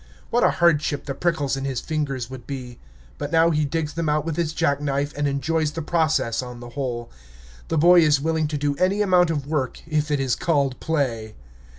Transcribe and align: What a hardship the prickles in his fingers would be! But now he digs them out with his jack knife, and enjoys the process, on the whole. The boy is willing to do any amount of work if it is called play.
What 0.31 0.43
a 0.43 0.49
hardship 0.49 1.05
the 1.05 1.13
prickles 1.13 1.55
in 1.55 1.63
his 1.63 1.79
fingers 1.79 2.27
would 2.27 2.47
be! 2.47 2.79
But 3.19 3.31
now 3.31 3.51
he 3.51 3.65
digs 3.65 3.93
them 3.93 4.09
out 4.09 4.25
with 4.25 4.35
his 4.35 4.51
jack 4.51 4.81
knife, 4.81 5.13
and 5.15 5.27
enjoys 5.27 5.69
the 5.73 5.83
process, 5.83 6.41
on 6.41 6.59
the 6.59 6.69
whole. 6.69 7.11
The 7.67 7.77
boy 7.77 7.99
is 8.01 8.19
willing 8.19 8.47
to 8.47 8.57
do 8.57 8.75
any 8.77 9.03
amount 9.03 9.29
of 9.29 9.45
work 9.45 9.79
if 9.85 10.09
it 10.09 10.19
is 10.19 10.35
called 10.35 10.79
play. 10.79 11.35